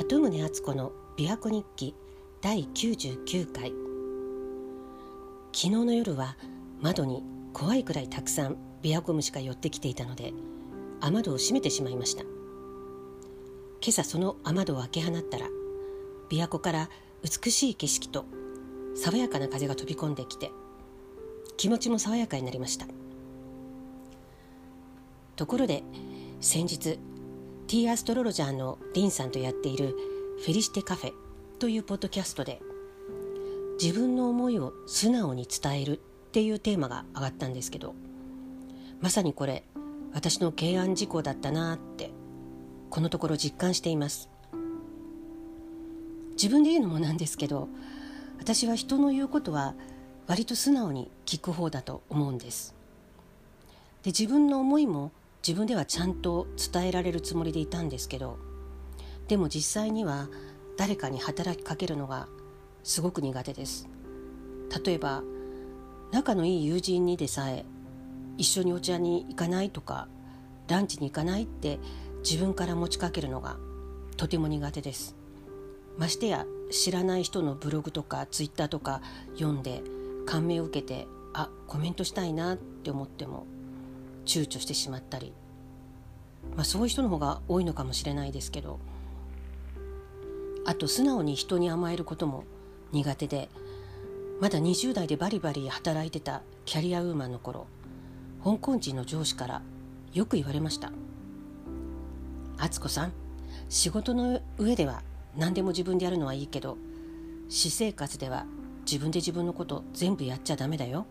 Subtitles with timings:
[0.00, 1.94] 鳩宗敦子の琵琶湖日記
[2.40, 3.70] 第99回。
[5.52, 6.38] 昨日の夜は
[6.80, 7.22] 窓に
[7.52, 10.32] 怖いくらいたくさん琵琶湖虫が寄ってきていたので
[11.02, 12.22] 雨戸を閉めてしまいました。
[12.22, 12.30] 今
[13.88, 15.48] 朝その雨戸を開け放ったら
[16.30, 16.88] 琵琶湖から
[17.22, 18.24] 美しい景色と
[18.94, 20.50] 爽やかな風が飛び込んできて
[21.58, 22.86] 気持ちも爽やかになりました。
[25.36, 25.82] ところで
[26.40, 26.98] 先日
[27.70, 29.94] ティーアストロロジャーのリンさんとやっている
[30.44, 31.12] フェリシテカフェ
[31.60, 32.60] というポッドキャストで
[33.80, 37.94] 自分の思いを素直に伝えるっていうテーマが上がったんですけど
[39.00, 39.62] まさにこれ
[40.12, 42.10] 私の敬案事項だったなって
[42.90, 44.28] このところ実感しています。
[46.32, 47.68] 自分で言うのもなんですけど
[48.40, 49.76] 私は人の言うことは
[50.26, 52.74] 割と素直に聞く方だと思うんです。
[54.02, 55.12] で自分の思いも
[55.46, 58.38] 自分ではちゃんと伝えられるつもりでいたんですけど
[59.28, 60.28] でも実際には
[60.76, 62.28] 誰かに働きかけるのが
[62.82, 63.88] すごく苦手です。
[64.84, 65.22] 例えば
[66.10, 67.64] 仲のいい友人にでさえ
[68.38, 70.08] 一緒にお茶に行かないとか
[70.68, 71.78] ランチに行かないって
[72.24, 73.58] 自分から持ちかけるのが
[74.16, 75.16] とても苦手です。
[75.98, 79.02] ましてや知らない人のブログとかツイッターとか
[79.34, 79.82] 読んで
[80.24, 83.46] 感銘を受けてあコメントしたいなって思っても
[84.24, 85.32] 躊躇してしまったり、
[86.56, 88.78] まあ、そういう人の方が多いのかもしれないですけど。
[90.64, 92.44] あと素直に人に甘えることも
[92.92, 93.48] 苦手で
[94.40, 97.66] まだ20代でバリバリ働いてたキャリアウーマンの頃
[98.44, 99.62] 香港人の上司から
[100.12, 100.92] よく言われました
[102.58, 103.12] 「敦子さん
[103.68, 105.02] 仕事の上では
[105.36, 106.76] 何でも自分でやるのはいいけど
[107.48, 108.46] 私生活では
[108.84, 111.06] 自分で自分のこと全部やっちゃダメだよ。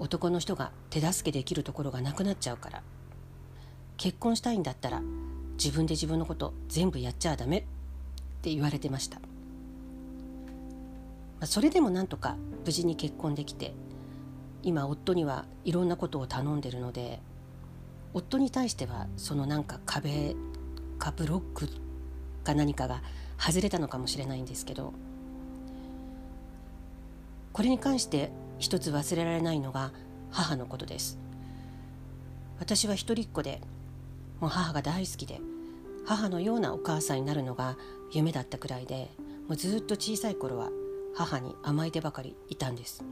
[0.00, 2.82] 男の人が手助けできるところがなくなっちゃうから。
[3.96, 5.02] 結婚したいんだったら
[5.62, 7.66] 自分で自分のこと全部やっちゃダメ。
[8.40, 9.26] って言われてました、ま
[11.42, 13.74] あ、それでもなんとか無事に結婚できて
[14.62, 17.20] 今夫にはいろんなことを頼んでるので
[18.14, 20.34] 夫に対してはそのなんか壁
[20.98, 21.68] かブロック
[22.42, 23.02] か何かが
[23.38, 24.94] 外れたのかもしれないんですけど
[27.52, 29.90] これに関して一つ忘れられないのが
[30.30, 31.18] 母のことです。
[32.60, 33.60] 私は一人っ子で
[34.38, 35.40] もう母が大好きで
[36.06, 37.76] 母のようなお母さんになるのが
[38.12, 39.10] 夢だったくらいで
[39.48, 40.70] もうずっと小さい頃は
[41.14, 43.02] 母に甘えてばかりいたんです。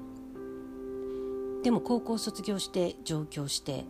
[1.65, 3.85] でも高校卒業して上京して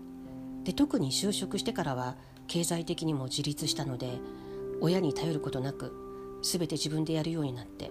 [0.64, 2.16] で特に就職してからは
[2.46, 4.18] 経済的にも自立したので
[4.80, 5.92] 親に頼ることなく
[6.42, 7.90] 全て自分でやるようになって、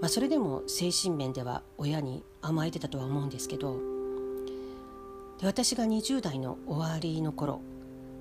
[0.00, 3.78] まあ、それでも精神面では親に甘えてたとは思うんですけど
[5.38, 7.60] で私が20代の終わりの頃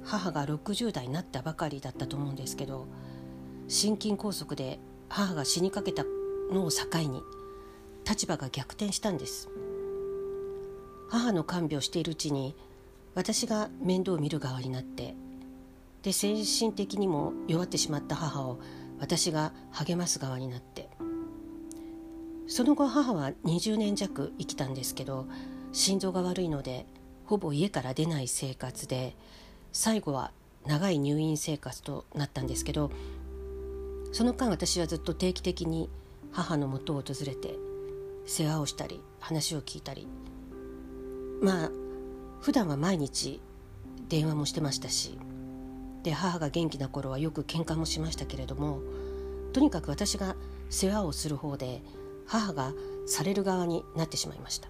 [0.03, 2.87] 母が60代になったばかりだったと思うんですけど
[3.67, 4.79] 心筋梗塞で
[5.09, 6.03] 母が死にかけた
[6.51, 7.23] のを境に
[8.07, 9.49] 立場が逆転したんです。
[11.09, 12.55] 母の看病しているうちに
[13.15, 15.15] 私が面倒を見る側になって
[16.03, 18.59] で精神的にも弱ってしまった母を
[18.99, 20.87] 私が励ます側になって
[22.49, 25.27] その後母は20年弱生きたんですけど
[25.71, 26.85] 心臓が悪いので
[27.25, 29.15] ほぼ家から出ない生活で
[29.71, 30.31] 最後は
[30.65, 32.91] 長い入院生活となったんですけど
[34.11, 35.89] その間私はずっと定期的に
[36.31, 37.55] 母のもとを訪れて
[38.25, 40.07] 世話をしたり話を聞いたり。
[41.41, 41.71] まあ
[42.41, 43.41] 普段は毎日
[44.07, 45.17] 電話もしてましたし
[46.03, 48.81] で母が元気な頃はよく喧嘩もしましたけれども
[49.53, 50.35] とにかく私が
[50.69, 51.81] 世話をする方で
[52.29, 52.73] 母が
[53.07, 54.69] される側になってしまいました。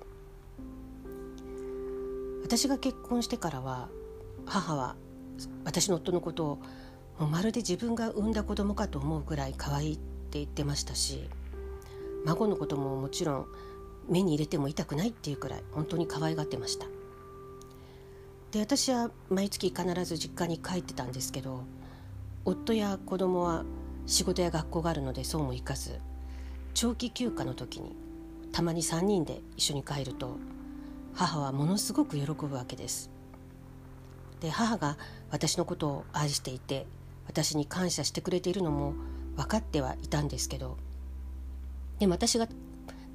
[2.42, 3.90] 私が結婚してからは
[4.46, 4.96] 母は
[5.66, 6.60] 私の夫のことを
[7.20, 11.30] もうまるで自分が産んだ子供かと思うくらい可愛いって言ってましたし
[12.26, 13.46] 孫のことももちろん
[14.10, 16.88] 目に入れても痛くないっていうくらい本当に可愛がってました。
[18.52, 21.66] で私は毎月必ず実家に帰ってたんですけど
[22.46, 23.64] 夫や子供は
[24.08, 26.00] 仕事や学校があるのでそうもいかず
[26.74, 27.96] 長期休暇の時に
[28.52, 30.38] たまに3人で一緒に帰ると
[31.14, 33.10] 母はものすごく喜ぶわけです。
[34.40, 34.98] で母が
[35.32, 36.88] 私のことを愛していて
[37.28, 38.94] 私に感謝してくれているのも
[39.36, 40.78] 分かってはいたんですけど
[42.00, 42.48] でも私が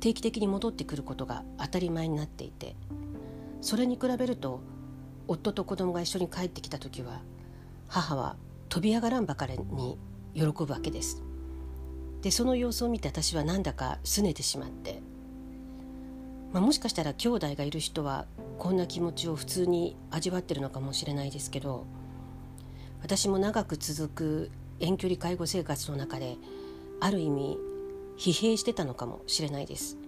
[0.00, 2.76] 定期的に戻ってくることが当たり前になっていて
[3.62, 4.60] それに比べると
[5.26, 7.22] 夫と子供が一緒に帰ってきた時は
[7.88, 8.36] 母は
[8.68, 9.98] 飛び上がらんばかりに
[10.34, 11.23] 喜ぶわけです。
[12.24, 15.02] でその様子を見て私はなんだか拗ねてしまって、
[16.54, 18.24] まあ、もしかしたら兄弟がいる人は
[18.58, 21.84] こんな気持ちを普通に味わってるのかもしれないですけど
[23.02, 24.50] 私も長く続く
[24.80, 26.38] 遠距離介護生活の中で
[26.98, 27.58] ある意味
[28.16, 29.98] 疲弊してたのかもしれないです。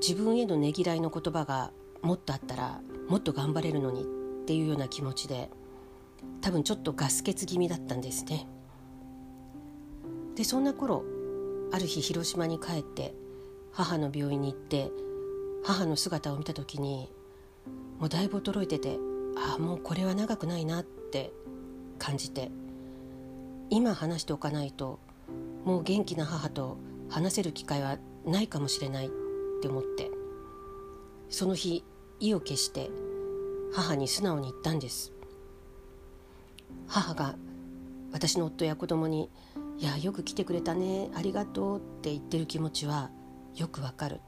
[0.00, 1.70] 自分へのねぎらいの言葉が
[2.00, 4.04] もっとあったらもっと頑張れるのにっ
[4.46, 5.50] ていうような気持ちで
[6.40, 8.46] 多分ちょっとガス欠気味だったんですね。
[10.36, 11.04] でそんな頃
[11.72, 13.14] ある日広島に帰って
[13.72, 14.90] 母の病院に行って
[15.64, 17.10] 母の姿を見た時に
[17.98, 18.98] もうだいぶ衰えてて
[19.36, 21.32] ああもうこれは長くないなって
[21.98, 22.50] 感じて
[23.70, 24.98] 今話しておかないと
[25.64, 26.76] もう元気な母と
[27.08, 29.10] 話せる機会はないかもしれないっ
[29.62, 30.10] て思って
[31.30, 31.84] その日
[32.20, 32.90] 意を決して
[33.72, 35.12] 母に素直に言ったんです。
[36.86, 37.34] 母が
[38.12, 39.30] 私の夫や子供に
[39.78, 43.10] 「いやよく来てくれたねありがとう」って言ってる気持ちは
[43.54, 44.20] よくわかる。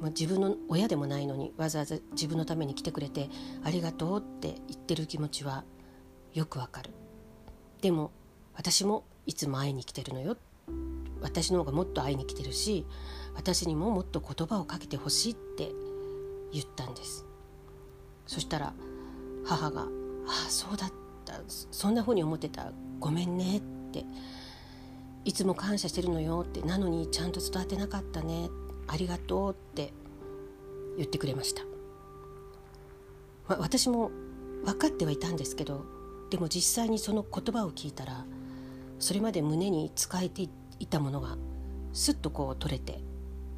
[0.00, 3.30] 自分の親でもないのにわざわざ自分のために来てくれて
[3.64, 5.64] ありがとうって言ってる気持ちは
[6.32, 6.90] よくわかる。
[7.80, 8.12] でも
[8.54, 10.36] 私もいつも会いに来てるのよ。
[11.20, 12.86] 私の方がもっと会いに来てるし
[13.34, 15.72] 私にももっと言葉をかけてほしいって
[16.52, 17.26] 言ったんです。
[18.26, 18.72] そしたら
[19.44, 19.82] 母が
[20.28, 20.92] 「ああそうだっ
[21.24, 21.40] た。
[21.48, 22.72] そんなふうに思ってた。
[23.00, 23.60] ごめんね」っ
[23.92, 24.04] て
[25.28, 28.48] 「いつも感謝してるのよ」って「なのにちゃんと伝わってなかったね
[28.86, 29.92] ありがとう」って
[30.96, 31.62] 言ってくれました、
[33.46, 34.10] ま、私も
[34.64, 35.84] 分かってはいたんですけど
[36.30, 38.24] でも実際にその言葉を聞いたら
[38.98, 40.48] それまで胸に使えて
[40.78, 41.36] いたものが
[41.92, 43.02] すっとこう取れて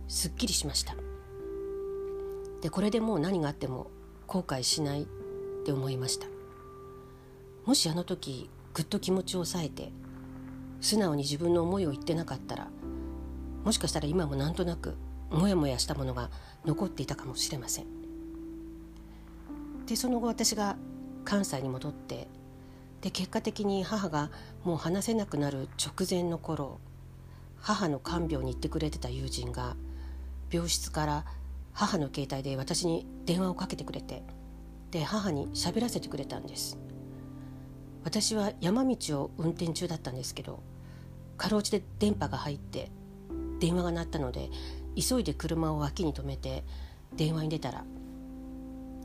[0.08, 0.96] すっきりしました。
[2.62, 3.92] でこれでもう何があっても
[4.26, 5.06] 後悔しないっ
[5.64, 6.26] て思いました。
[7.64, 9.92] もしあの時ぐっと気持ちを抑えて
[10.80, 12.68] 素直に自分の思いを言ってなかったら
[13.64, 14.96] もしかしたら今もなんとなく
[15.30, 16.30] モヤモヤしたものが
[16.64, 17.86] 残っていたかもしれません。
[19.86, 20.76] でその後私が
[21.24, 22.28] 関西に戻って
[23.00, 24.30] で結果的に母が
[24.64, 26.78] もう話せなくなる直前の頃
[27.60, 29.76] 母の看病に行ってくれてた友人が
[30.50, 31.24] 病室から
[31.72, 34.22] 母の携帯で私に電話をかけてくれて
[34.90, 36.78] で母に喋らせてくれたんです。
[38.04, 40.62] 私は山道を運転中だったんですけど
[41.36, 42.90] かろうじて電波が入って
[43.60, 44.50] 電話が鳴ったので
[44.96, 46.64] 急いで車を脇に止めて
[47.14, 47.84] 電話に出たら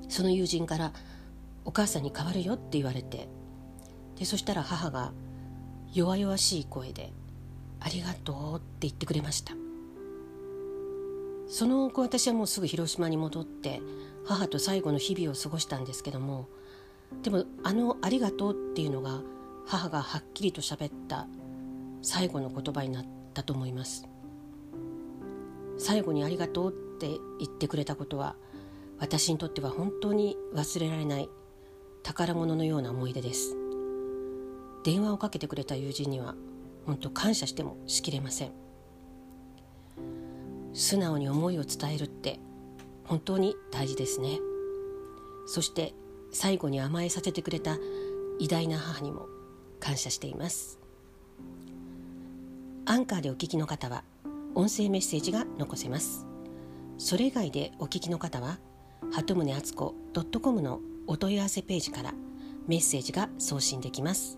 [0.09, 0.93] その友人から
[1.65, 3.27] 「お母さんに代わるよ」って言われて
[4.17, 5.13] でそしたら母が
[5.93, 7.11] 弱々しい声で
[7.79, 9.53] 「ありがとう」って言ってくれました。
[11.47, 13.81] その後私はもうすぐ広島に戻って
[14.25, 16.47] 母と最後の日々を過ごしたんですけども
[17.23, 19.21] でもあの「ありがとう」っていうのが
[19.65, 21.27] 母がはっきりと喋った
[22.01, 24.07] 最後の言葉になったと思います。
[25.77, 27.09] 最後に「ありがとう」って
[27.39, 28.35] 言ってくれたことは
[28.99, 31.29] 私にとっては本当に忘れられない
[32.03, 33.57] 宝物のような思い出です。
[34.83, 36.35] 電話をかけてくれた友人には
[36.85, 38.51] 本当感謝してもしきれません。
[40.73, 42.39] 素直に思いを伝えるって
[43.05, 44.39] 本当に大事ですね。
[45.47, 45.95] そして
[46.35, 47.77] 最後に甘えさせてくれた
[48.39, 49.27] 偉大な母にも
[49.79, 50.81] 感謝しています。
[52.85, 54.03] アンカーでお聞きの方は
[54.53, 56.27] 音声メッセージが残せます。
[56.97, 58.59] それ以外でお聞きの方は
[59.13, 59.95] 鳩宗敦子
[60.41, 62.13] .com のお問い合わせページから
[62.67, 64.35] メッセージが送信できます。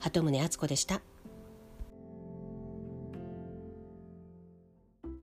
[0.00, 1.02] 鳩宗敦子でした。